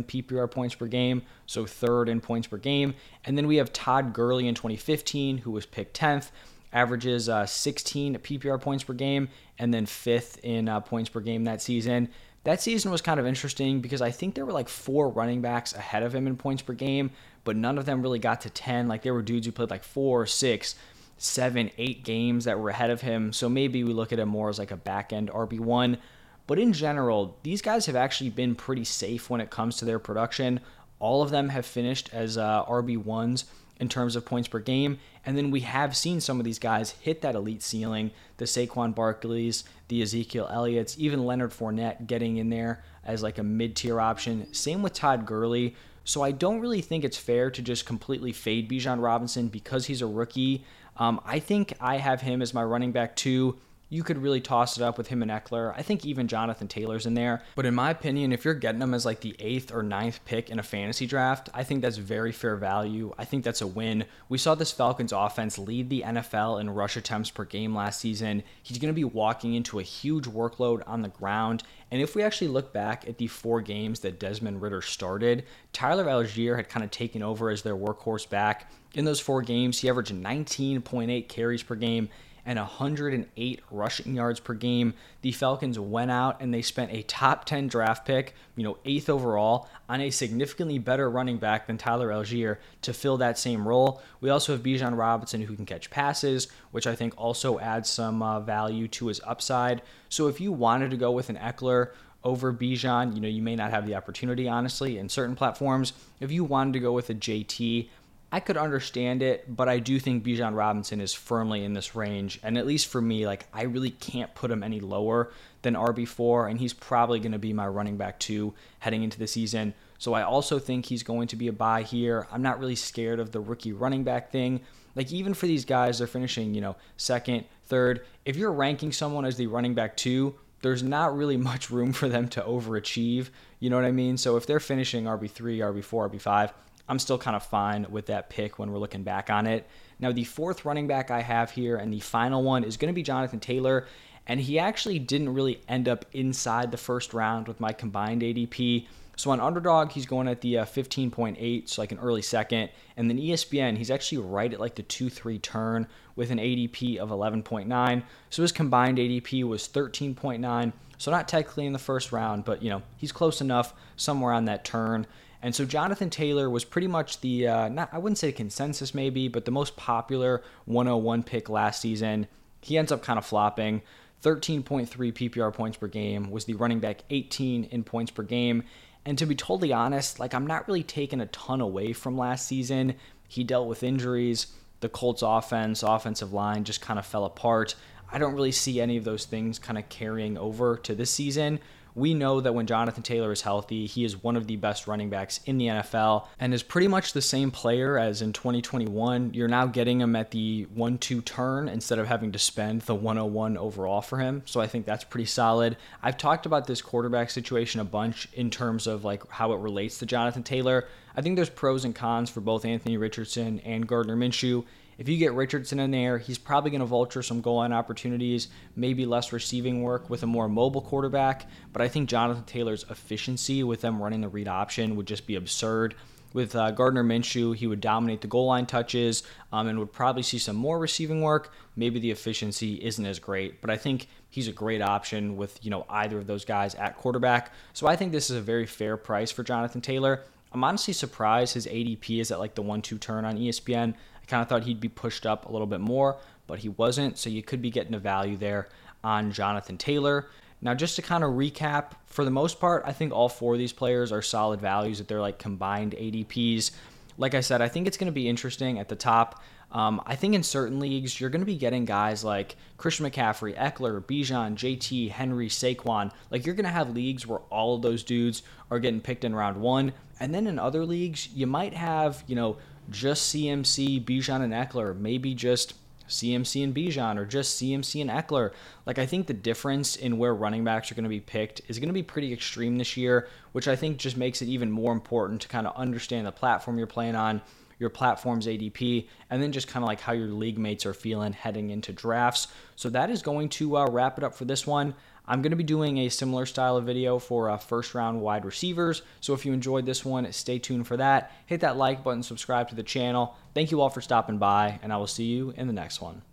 PPR 0.04 0.50
points 0.50 0.74
per 0.74 0.86
game, 0.86 1.22
so 1.46 1.64
third 1.64 2.10
in 2.10 2.20
points 2.20 2.48
per 2.48 2.58
game. 2.58 2.94
And 3.24 3.38
then 3.38 3.46
we 3.46 3.56
have 3.56 3.72
Todd 3.72 4.12
Gurley 4.12 4.48
in 4.48 4.54
2015, 4.54 5.38
who 5.38 5.52
was 5.52 5.64
picked 5.64 5.98
10th 5.98 6.30
averages 6.72 7.28
uh, 7.28 7.46
16 7.46 8.16
PPR 8.16 8.60
points 8.60 8.84
per 8.84 8.92
game, 8.92 9.28
and 9.58 9.72
then 9.72 9.86
fifth 9.86 10.38
in 10.42 10.68
uh, 10.68 10.80
points 10.80 11.08
per 11.08 11.20
game 11.20 11.44
that 11.44 11.62
season. 11.62 12.08
That 12.44 12.62
season 12.62 12.90
was 12.90 13.02
kind 13.02 13.20
of 13.20 13.26
interesting 13.26 13.80
because 13.80 14.00
I 14.00 14.10
think 14.10 14.34
there 14.34 14.46
were 14.46 14.52
like 14.52 14.68
four 14.68 15.10
running 15.10 15.40
backs 15.40 15.74
ahead 15.74 16.02
of 16.02 16.14
him 16.14 16.26
in 16.26 16.36
points 16.36 16.62
per 16.62 16.72
game, 16.72 17.10
but 17.44 17.56
none 17.56 17.78
of 17.78 17.84
them 17.84 18.00
really 18.00 18.18
got 18.18 18.40
to 18.42 18.50
10. 18.50 18.88
Like 18.88 19.02
there 19.02 19.14
were 19.14 19.22
dudes 19.22 19.46
who 19.46 19.52
played 19.52 19.70
like 19.70 19.84
four, 19.84 20.24
six, 20.24 20.74
seven, 21.18 21.70
eight 21.76 22.04
games 22.04 22.44
that 22.44 22.58
were 22.58 22.70
ahead 22.70 22.90
of 22.90 23.00
him. 23.00 23.32
So 23.32 23.48
maybe 23.48 23.84
we 23.84 23.92
look 23.92 24.12
at 24.12 24.18
him 24.18 24.28
more 24.28 24.48
as 24.48 24.58
like 24.58 24.70
a 24.70 24.76
back 24.76 25.12
end 25.12 25.30
RB1. 25.30 25.98
But 26.46 26.58
in 26.58 26.72
general, 26.72 27.36
these 27.42 27.60
guys 27.60 27.86
have 27.86 27.96
actually 27.96 28.30
been 28.30 28.54
pretty 28.54 28.84
safe 28.84 29.28
when 29.28 29.40
it 29.40 29.50
comes 29.50 29.76
to 29.76 29.84
their 29.84 29.98
production. 29.98 30.60
All 31.00 31.22
of 31.22 31.30
them 31.30 31.50
have 31.50 31.66
finished 31.66 32.08
as 32.12 32.38
uh, 32.38 32.64
RB1s 32.64 33.44
in 33.80 33.88
terms 33.88 34.16
of 34.16 34.24
points 34.24 34.48
per 34.48 34.58
game. 34.58 34.98
And 35.24 35.36
then 35.36 35.50
we 35.50 35.60
have 35.60 35.96
seen 35.96 36.20
some 36.20 36.38
of 36.38 36.44
these 36.44 36.58
guys 36.58 36.92
hit 37.00 37.22
that 37.22 37.34
elite 37.34 37.62
ceiling 37.62 38.10
the 38.38 38.44
Saquon 38.44 38.94
Barkleys, 38.94 39.64
the 39.88 40.02
Ezekiel 40.02 40.48
Elliott's, 40.50 40.98
even 40.98 41.26
Leonard 41.26 41.50
Fournette 41.50 42.06
getting 42.06 42.36
in 42.36 42.50
there 42.50 42.82
as 43.04 43.22
like 43.22 43.38
a 43.38 43.42
mid 43.42 43.76
tier 43.76 44.00
option. 44.00 44.52
Same 44.52 44.82
with 44.82 44.92
Todd 44.92 45.26
Gurley. 45.26 45.74
So 46.04 46.22
I 46.22 46.30
don't 46.30 46.60
really 46.60 46.80
think 46.80 47.04
it's 47.04 47.18
fair 47.18 47.50
to 47.50 47.60
just 47.60 47.84
completely 47.84 48.32
fade 48.32 48.70
Bijan 48.70 49.02
Robinson 49.02 49.48
because 49.48 49.86
he's 49.86 50.00
a 50.00 50.06
rookie. 50.06 50.64
Um, 50.96 51.20
I 51.24 51.38
think 51.38 51.74
I 51.80 51.98
have 51.98 52.22
him 52.22 52.40
as 52.40 52.54
my 52.54 52.64
running 52.64 52.92
back 52.92 53.14
too 53.14 53.58
you 53.90 54.02
could 54.02 54.18
really 54.18 54.40
toss 54.40 54.76
it 54.76 54.82
up 54.82 54.98
with 54.98 55.08
him 55.08 55.22
and 55.22 55.30
Ekeler. 55.30 55.72
I 55.76 55.82
think 55.82 56.04
even 56.04 56.28
Jonathan 56.28 56.68
Taylor's 56.68 57.06
in 57.06 57.14
there. 57.14 57.42
But 57.54 57.66
in 57.66 57.74
my 57.74 57.90
opinion, 57.90 58.32
if 58.32 58.44
you're 58.44 58.54
getting 58.54 58.82
him 58.82 58.94
as 58.94 59.06
like 59.06 59.20
the 59.20 59.34
eighth 59.38 59.72
or 59.72 59.82
ninth 59.82 60.20
pick 60.24 60.50
in 60.50 60.58
a 60.58 60.62
fantasy 60.62 61.06
draft, 61.06 61.48
I 61.54 61.64
think 61.64 61.80
that's 61.80 61.96
very 61.96 62.32
fair 62.32 62.56
value. 62.56 63.14
I 63.18 63.24
think 63.24 63.44
that's 63.44 63.62
a 63.62 63.66
win. 63.66 64.04
We 64.28 64.38
saw 64.38 64.54
this 64.54 64.72
Falcons 64.72 65.12
offense 65.12 65.58
lead 65.58 65.88
the 65.88 66.02
NFL 66.02 66.60
in 66.60 66.70
rush 66.70 66.96
attempts 66.96 67.30
per 67.30 67.44
game 67.44 67.74
last 67.74 68.00
season. 68.00 68.42
He's 68.62 68.78
going 68.78 68.92
to 68.92 68.98
be 68.98 69.04
walking 69.04 69.54
into 69.54 69.78
a 69.78 69.82
huge 69.82 70.24
workload 70.24 70.82
on 70.86 71.02
the 71.02 71.08
ground. 71.08 71.62
And 71.90 72.02
if 72.02 72.14
we 72.14 72.22
actually 72.22 72.48
look 72.48 72.72
back 72.72 73.08
at 73.08 73.16
the 73.16 73.28
four 73.28 73.62
games 73.62 74.00
that 74.00 74.20
Desmond 74.20 74.60
Ridder 74.60 74.82
started, 74.82 75.44
Tyler 75.72 76.04
Allgeier 76.04 76.56
had 76.56 76.68
kind 76.68 76.84
of 76.84 76.90
taken 76.90 77.22
over 77.22 77.48
as 77.48 77.62
their 77.62 77.76
workhorse 77.76 78.28
back. 78.28 78.70
In 78.94 79.04
those 79.04 79.20
four 79.20 79.42
games, 79.42 79.78
he 79.78 79.88
averaged 79.88 80.12
19.8 80.12 81.28
carries 81.28 81.62
per 81.62 81.74
game 81.74 82.08
and 82.48 82.58
108 82.58 83.60
rushing 83.70 84.14
yards 84.14 84.40
per 84.40 84.54
game. 84.54 84.94
The 85.20 85.32
Falcons 85.32 85.78
went 85.78 86.10
out 86.10 86.40
and 86.40 86.52
they 86.52 86.62
spent 86.62 86.90
a 86.90 87.02
top 87.02 87.44
10 87.44 87.68
draft 87.68 88.06
pick, 88.06 88.34
you 88.56 88.64
know, 88.64 88.78
eighth 88.86 89.10
overall, 89.10 89.68
on 89.86 90.00
a 90.00 90.08
significantly 90.08 90.78
better 90.78 91.10
running 91.10 91.36
back 91.36 91.66
than 91.66 91.76
Tyler 91.76 92.08
Allgeier 92.08 92.56
to 92.80 92.94
fill 92.94 93.18
that 93.18 93.38
same 93.38 93.68
role. 93.68 94.00
We 94.22 94.30
also 94.30 94.52
have 94.52 94.62
Bijan 94.62 94.96
Robinson 94.96 95.42
who 95.42 95.56
can 95.56 95.66
catch 95.66 95.90
passes, 95.90 96.48
which 96.70 96.86
I 96.86 96.94
think 96.94 97.12
also 97.18 97.58
adds 97.58 97.90
some 97.90 98.22
uh, 98.22 98.40
value 98.40 98.88
to 98.88 99.08
his 99.08 99.20
upside. 99.26 99.82
So 100.08 100.26
if 100.26 100.40
you 100.40 100.50
wanted 100.50 100.90
to 100.92 100.96
go 100.96 101.12
with 101.12 101.28
an 101.28 101.36
Ekeler, 101.36 101.90
over 102.24 102.52
Bijan. 102.52 103.14
You 103.14 103.20
know, 103.20 103.28
you 103.28 103.42
may 103.42 103.54
not 103.54 103.70
have 103.70 103.86
the 103.86 103.94
opportunity, 103.94 104.48
honestly, 104.48 104.98
in 104.98 105.08
certain 105.08 105.36
platforms. 105.36 105.92
If 106.18 106.32
you 106.32 106.42
wanted 106.42 106.72
to 106.72 106.80
go 106.80 106.92
with 106.92 107.10
a 107.10 107.14
JT, 107.14 107.88
I 108.30 108.40
could 108.40 108.58
understand 108.58 109.22
it, 109.22 109.56
but 109.56 109.68
I 109.70 109.78
do 109.78 109.98
think 109.98 110.22
Bijan 110.22 110.54
Robinson 110.54 111.00
is 111.00 111.14
firmly 111.14 111.64
in 111.64 111.72
this 111.72 111.94
range. 111.94 112.38
And 112.42 112.58
at 112.58 112.66
least 112.66 112.88
for 112.88 113.00
me, 113.00 113.26
like 113.26 113.46
I 113.54 113.62
really 113.62 113.90
can't 113.90 114.34
put 114.34 114.50
him 114.50 114.62
any 114.62 114.80
lower 114.80 115.32
than 115.62 115.74
RB4, 115.74 116.50
and 116.50 116.60
he's 116.60 116.74
probably 116.74 117.20
going 117.20 117.32
to 117.32 117.38
be 117.38 117.54
my 117.54 117.66
running 117.66 117.96
back 117.96 118.18
two 118.18 118.52
heading 118.80 119.02
into 119.02 119.18
the 119.18 119.26
season. 119.26 119.72
So 119.96 120.12
I 120.12 120.22
also 120.22 120.58
think 120.58 120.84
he's 120.84 121.02
going 121.02 121.28
to 121.28 121.36
be 121.36 121.48
a 121.48 121.52
buy 121.52 121.82
here. 121.82 122.26
I'm 122.30 122.42
not 122.42 122.60
really 122.60 122.76
scared 122.76 123.18
of 123.18 123.32
the 123.32 123.40
rookie 123.40 123.72
running 123.72 124.04
back 124.04 124.30
thing. 124.30 124.60
Like 124.94 125.10
even 125.10 125.32
for 125.32 125.46
these 125.46 125.64
guys, 125.64 125.98
they're 125.98 126.06
finishing, 126.06 126.54
you 126.54 126.60
know, 126.60 126.76
second, 126.98 127.46
third. 127.64 128.04
If 128.26 128.36
you're 128.36 128.52
ranking 128.52 128.92
someone 128.92 129.24
as 129.24 129.36
the 129.36 129.46
running 129.46 129.74
back 129.74 129.96
two, 129.96 130.34
there's 130.60 130.82
not 130.82 131.16
really 131.16 131.36
much 131.38 131.70
room 131.70 131.94
for 131.94 132.08
them 132.08 132.28
to 132.28 132.42
overachieve. 132.42 133.30
You 133.58 133.70
know 133.70 133.76
what 133.76 133.86
I 133.86 133.92
mean? 133.92 134.18
So 134.18 134.36
if 134.36 134.46
they're 134.46 134.60
finishing 134.60 135.04
RB3, 135.04 135.58
RB4, 135.58 136.10
RB5, 136.10 136.50
I'm 136.88 136.98
still 136.98 137.18
kind 137.18 137.36
of 137.36 137.42
fine 137.42 137.86
with 137.90 138.06
that 138.06 138.30
pick 138.30 138.58
when 138.58 138.70
we're 138.72 138.78
looking 138.78 139.02
back 139.02 139.30
on 139.30 139.46
it. 139.46 139.66
Now, 140.00 140.12
the 140.12 140.24
fourth 140.24 140.64
running 140.64 140.86
back 140.86 141.10
I 141.10 141.20
have 141.20 141.50
here 141.50 141.76
and 141.76 141.92
the 141.92 142.00
final 142.00 142.42
one 142.42 142.64
is 142.64 142.76
going 142.76 142.92
to 142.92 142.94
be 142.94 143.02
Jonathan 143.02 143.40
Taylor. 143.40 143.86
And 144.26 144.40
he 144.40 144.58
actually 144.58 144.98
didn't 144.98 145.32
really 145.32 145.62
end 145.68 145.88
up 145.88 146.04
inside 146.12 146.70
the 146.70 146.76
first 146.76 147.14
round 147.14 147.48
with 147.48 147.60
my 147.60 147.72
combined 147.72 148.22
ADP. 148.22 148.86
So 149.16 149.30
on 149.32 149.40
Underdog, 149.40 149.90
he's 149.90 150.06
going 150.06 150.28
at 150.28 150.42
the 150.42 150.58
uh, 150.58 150.64
15.8, 150.64 151.68
so 151.68 151.82
like 151.82 151.90
an 151.90 151.98
early 151.98 152.22
second. 152.22 152.70
And 152.96 153.10
then 153.10 153.18
ESPN, 153.18 153.76
he's 153.76 153.90
actually 153.90 154.18
right 154.18 154.52
at 154.52 154.60
like 154.60 154.76
the 154.76 154.82
2 154.82 155.10
3 155.10 155.38
turn 155.40 155.88
with 156.14 156.30
an 156.30 156.38
ADP 156.38 156.98
of 156.98 157.08
11.9. 157.08 158.02
So 158.30 158.42
his 158.42 158.52
combined 158.52 158.98
ADP 158.98 159.42
was 159.44 159.66
13.9. 159.66 160.72
So 160.98 161.10
not 161.10 161.26
technically 161.26 161.66
in 161.66 161.72
the 161.72 161.78
first 161.78 162.12
round, 162.12 162.44
but 162.44 162.62
you 162.62 162.70
know, 162.70 162.82
he's 162.96 163.12
close 163.12 163.40
enough 163.40 163.72
somewhere 163.96 164.32
on 164.32 164.44
that 164.44 164.64
turn. 164.64 165.06
And 165.42 165.54
so 165.54 165.64
Jonathan 165.64 166.10
Taylor 166.10 166.50
was 166.50 166.64
pretty 166.64 166.88
much 166.88 167.20
the 167.20 167.46
uh, 167.46 167.68
not 167.68 167.90
I 167.92 167.98
wouldn't 167.98 168.18
say 168.18 168.32
consensus 168.32 168.94
maybe, 168.94 169.28
but 169.28 169.44
the 169.44 169.50
most 169.50 169.76
popular 169.76 170.42
101 170.64 171.22
pick 171.22 171.48
last 171.48 171.80
season. 171.80 172.26
He 172.60 172.76
ends 172.76 172.90
up 172.90 173.02
kind 173.02 173.18
of 173.18 173.24
flopping. 173.24 173.82
13.3 174.22 174.88
PPR 174.88 175.54
points 175.54 175.76
per 175.76 175.86
game 175.86 176.30
was 176.30 176.44
the 176.44 176.54
running 176.54 176.80
back 176.80 177.02
18 177.10 177.64
in 177.64 177.84
points 177.84 178.10
per 178.10 178.24
game. 178.24 178.64
And 179.04 179.16
to 179.18 179.26
be 179.26 179.36
totally 179.36 179.72
honest, 179.72 180.18
like 180.18 180.34
I'm 180.34 180.46
not 180.46 180.66
really 180.66 180.82
taking 180.82 181.20
a 181.20 181.26
ton 181.26 181.60
away 181.60 181.92
from 181.92 182.18
last 182.18 182.48
season. 182.48 182.96
He 183.28 183.44
dealt 183.44 183.68
with 183.68 183.84
injuries. 183.84 184.48
The 184.80 184.88
Colts 184.88 185.22
offense, 185.22 185.82
offensive 185.82 186.32
line 186.32 186.64
just 186.64 186.80
kind 186.80 186.98
of 186.98 187.06
fell 187.06 187.24
apart. 187.24 187.76
I 188.10 188.18
don't 188.18 188.34
really 188.34 188.52
see 188.52 188.80
any 188.80 188.96
of 188.96 189.04
those 189.04 189.24
things 189.24 189.58
kind 189.58 189.78
of 189.78 189.88
carrying 189.88 190.36
over 190.36 190.76
to 190.78 190.94
this 190.94 191.10
season 191.10 191.60
we 191.98 192.14
know 192.14 192.40
that 192.40 192.54
when 192.54 192.66
Jonathan 192.66 193.02
Taylor 193.02 193.32
is 193.32 193.42
healthy, 193.42 193.86
he 193.86 194.04
is 194.04 194.22
one 194.22 194.36
of 194.36 194.46
the 194.46 194.56
best 194.56 194.86
running 194.86 195.10
backs 195.10 195.40
in 195.46 195.58
the 195.58 195.66
NFL 195.66 196.26
and 196.38 196.54
is 196.54 196.62
pretty 196.62 196.88
much 196.88 197.12
the 197.12 197.22
same 197.22 197.50
player 197.50 197.98
as 197.98 198.22
in 198.22 198.32
2021. 198.32 199.34
You're 199.34 199.48
now 199.48 199.66
getting 199.66 200.00
him 200.00 200.16
at 200.16 200.30
the 200.30 200.66
1 200.74 200.98
2 200.98 201.20
turn 201.22 201.68
instead 201.68 201.98
of 201.98 202.06
having 202.06 202.32
to 202.32 202.38
spend 202.38 202.82
the 202.82 202.94
101 202.94 203.56
overall 203.56 204.00
for 204.00 204.18
him. 204.18 204.42
So 204.44 204.60
I 204.60 204.66
think 204.66 204.86
that's 204.86 205.04
pretty 205.04 205.26
solid. 205.26 205.76
I've 206.02 206.16
talked 206.16 206.46
about 206.46 206.66
this 206.66 206.80
quarterback 206.80 207.30
situation 207.30 207.80
a 207.80 207.84
bunch 207.84 208.28
in 208.32 208.50
terms 208.50 208.86
of 208.86 209.04
like 209.04 209.28
how 209.30 209.52
it 209.52 209.60
relates 209.60 209.98
to 209.98 210.06
Jonathan 210.06 210.42
Taylor. 210.42 210.86
I 211.16 211.22
think 211.22 211.36
there's 211.36 211.50
pros 211.50 211.84
and 211.84 211.94
cons 211.94 212.30
for 212.30 212.40
both 212.40 212.64
Anthony 212.64 212.96
Richardson 212.96 213.60
and 213.60 213.86
Gardner 213.86 214.16
Minshew. 214.16 214.64
If 214.98 215.08
you 215.08 215.16
get 215.16 215.32
Richardson 215.32 215.78
in 215.78 215.92
there, 215.92 216.18
he's 216.18 216.38
probably 216.38 216.72
going 216.72 216.80
to 216.80 216.86
vulture 216.86 217.22
some 217.22 217.40
goal 217.40 217.58
line 217.58 217.72
opportunities, 217.72 218.48
maybe 218.74 219.06
less 219.06 219.32
receiving 219.32 219.82
work 219.82 220.10
with 220.10 220.24
a 220.24 220.26
more 220.26 220.48
mobile 220.48 220.82
quarterback. 220.82 221.46
But 221.72 221.82
I 221.82 221.88
think 221.88 222.08
Jonathan 222.08 222.42
Taylor's 222.44 222.84
efficiency 222.90 223.62
with 223.62 223.80
them 223.80 224.02
running 224.02 224.22
the 224.22 224.28
read 224.28 224.48
option 224.48 224.96
would 224.96 225.06
just 225.06 225.26
be 225.26 225.36
absurd. 225.36 225.94
with 226.34 226.54
uh, 226.54 226.70
Gardner 226.72 227.04
Minshew, 227.04 227.54
he 227.54 227.66
would 227.66 227.80
dominate 227.80 228.20
the 228.20 228.26
goal 228.26 228.46
line 228.46 228.66
touches 228.66 229.22
um, 229.52 229.66
and 229.68 229.78
would 229.78 229.92
probably 229.92 230.22
see 230.22 230.38
some 230.38 230.56
more 230.56 230.78
receiving 230.78 231.22
work. 231.22 231.52
Maybe 231.76 232.00
the 232.00 232.10
efficiency 232.10 232.74
isn't 232.74 233.06
as 233.06 233.18
great, 233.18 233.60
but 233.60 233.70
I 233.70 233.76
think 233.76 234.08
he's 234.28 234.48
a 234.48 234.52
great 234.52 234.82
option 234.82 235.36
with 235.36 235.64
you 235.64 235.70
know 235.70 235.86
either 235.88 236.18
of 236.18 236.26
those 236.26 236.44
guys 236.44 236.74
at 236.74 236.96
quarterback. 236.96 237.52
So 237.72 237.86
I 237.86 237.96
think 237.96 238.12
this 238.12 238.30
is 238.30 238.36
a 238.36 238.42
very 238.42 238.66
fair 238.66 238.96
price 238.96 239.30
for 239.30 239.42
Jonathan 239.42 239.80
Taylor. 239.80 240.24
I'm 240.52 240.64
honestly 240.64 240.94
surprised 240.94 241.54
his 241.54 241.66
ADP 241.66 242.20
is 242.20 242.30
at 242.30 242.38
like 242.38 242.54
the 242.54 242.62
one-two 242.62 242.98
turn 242.98 243.24
on 243.24 243.36
ESPN. 243.36 243.94
I 243.94 244.26
kind 244.26 244.42
of 244.42 244.48
thought 244.48 244.64
he'd 244.64 244.80
be 244.80 244.88
pushed 244.88 245.26
up 245.26 245.46
a 245.46 245.52
little 245.52 245.66
bit 245.66 245.80
more, 245.80 246.16
but 246.46 246.60
he 246.60 246.68
wasn't. 246.68 247.18
So 247.18 247.30
you 247.30 247.42
could 247.42 247.62
be 247.62 247.70
getting 247.70 247.94
a 247.94 247.98
value 247.98 248.36
there 248.36 248.68
on 249.04 249.32
Jonathan 249.32 249.78
Taylor. 249.78 250.28
Now, 250.60 250.74
just 250.74 250.96
to 250.96 251.02
kind 251.02 251.22
of 251.22 251.32
recap, 251.32 251.92
for 252.06 252.24
the 252.24 252.30
most 252.30 252.58
part, 252.58 252.82
I 252.84 252.92
think 252.92 253.12
all 253.12 253.28
four 253.28 253.54
of 253.54 253.58
these 253.58 253.72
players 253.72 254.10
are 254.10 254.22
solid 254.22 254.60
values 254.60 255.00
at 255.00 255.06
their 255.06 255.20
like 255.20 255.38
combined 255.38 255.92
ADPs. 255.92 256.72
Like 257.16 257.34
I 257.34 257.40
said, 257.40 257.62
I 257.62 257.68
think 257.68 257.86
it's 257.86 257.96
going 257.96 258.06
to 258.06 258.12
be 258.12 258.28
interesting 258.28 258.78
at 258.78 258.88
the 258.88 258.96
top. 258.96 259.42
Um, 259.70 260.00
I 260.06 260.16
think 260.16 260.34
in 260.34 260.42
certain 260.42 260.80
leagues, 260.80 261.20
you're 261.20 261.30
going 261.30 261.42
to 261.42 261.46
be 261.46 261.56
getting 261.56 261.84
guys 261.84 262.24
like 262.24 262.56
Christian 262.78 263.06
McCaffrey, 263.06 263.56
Ekeler, 263.56 264.02
Bijan, 264.02 264.54
JT, 264.54 265.10
Henry, 265.10 265.48
Saquon. 265.48 266.10
Like 266.30 266.46
you're 266.46 266.54
going 266.54 266.64
to 266.64 266.70
have 266.70 266.94
leagues 266.94 267.26
where 267.26 267.40
all 267.50 267.76
of 267.76 267.82
those 267.82 268.02
dudes 268.02 268.42
are 268.70 268.78
getting 268.78 269.00
picked 269.00 269.24
in 269.24 269.34
round 269.34 269.58
one. 269.58 269.92
And 270.20 270.34
then 270.34 270.46
in 270.46 270.58
other 270.58 270.84
leagues, 270.84 271.28
you 271.28 271.46
might 271.46 271.74
have, 271.74 272.24
you 272.26 272.34
know, 272.34 272.56
just 272.90 273.34
CMC, 273.34 274.04
Bijan, 274.04 274.42
and 274.42 274.52
Ekeler, 274.52 274.96
maybe 274.96 275.34
just 275.34 275.74
CMC 276.08 276.64
and 276.64 276.74
Bijan 276.74 277.16
or 277.16 277.24
just 277.24 277.60
CMC 277.60 278.00
and 278.00 278.10
Ekeler. 278.10 278.52
Like 278.86 278.98
I 278.98 279.06
think 279.06 279.26
the 279.26 279.34
difference 279.34 279.96
in 279.96 280.18
where 280.18 280.34
running 280.34 280.64
backs 280.64 280.90
are 280.90 280.94
going 280.94 281.04
to 281.04 281.10
be 281.10 281.20
picked 281.20 281.60
is 281.68 281.78
going 281.78 281.88
to 281.88 281.94
be 281.94 282.02
pretty 282.02 282.32
extreme 282.32 282.78
this 282.78 282.96
year, 282.96 283.28
which 283.52 283.68
I 283.68 283.76
think 283.76 283.98
just 283.98 284.16
makes 284.16 284.42
it 284.42 284.48
even 284.48 284.70
more 284.70 284.92
important 284.92 285.42
to 285.42 285.48
kind 285.48 285.66
of 285.66 285.76
understand 285.76 286.26
the 286.26 286.32
platform 286.32 286.78
you're 286.78 286.86
playing 286.86 287.14
on, 287.14 287.42
your 287.78 287.90
platform's 287.90 288.46
ADP, 288.46 289.06
and 289.30 289.42
then 289.42 289.52
just 289.52 289.68
kind 289.68 289.84
of 289.84 289.86
like 289.86 290.00
how 290.00 290.12
your 290.12 290.28
league 290.28 290.58
mates 290.58 290.86
are 290.86 290.94
feeling 290.94 291.32
heading 291.32 291.70
into 291.70 291.92
drafts. 291.92 292.48
So 292.74 292.88
that 292.90 293.10
is 293.10 293.22
going 293.22 293.50
to 293.50 293.76
uh, 293.76 293.86
wrap 293.90 294.18
it 294.18 294.24
up 294.24 294.34
for 294.34 294.44
this 294.44 294.66
one. 294.66 294.94
I'm 295.28 295.42
going 295.42 295.50
to 295.50 295.56
be 295.56 295.62
doing 295.62 295.98
a 295.98 296.08
similar 296.08 296.46
style 296.46 296.78
of 296.78 296.86
video 296.86 297.18
for 297.18 297.50
uh, 297.50 297.58
first 297.58 297.94
round 297.94 298.22
wide 298.22 298.46
receivers. 298.46 299.02
So 299.20 299.34
if 299.34 299.44
you 299.44 299.52
enjoyed 299.52 299.84
this 299.84 300.02
one, 300.02 300.32
stay 300.32 300.58
tuned 300.58 300.86
for 300.86 300.96
that. 300.96 301.30
Hit 301.44 301.60
that 301.60 301.76
like 301.76 302.02
button, 302.02 302.22
subscribe 302.22 302.70
to 302.70 302.74
the 302.74 302.82
channel. 302.82 303.36
Thank 303.54 303.70
you 303.70 303.82
all 303.82 303.90
for 303.90 304.00
stopping 304.00 304.38
by, 304.38 304.80
and 304.82 304.90
I 304.90 304.96
will 304.96 305.06
see 305.06 305.26
you 305.26 305.52
in 305.54 305.66
the 305.66 305.74
next 305.74 306.00
one. 306.00 306.22